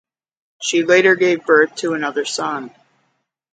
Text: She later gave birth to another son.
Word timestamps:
She 0.59 0.83
later 0.83 1.13
gave 1.13 1.45
birth 1.45 1.75
to 1.75 1.93
another 1.93 2.25
son. 2.25 2.71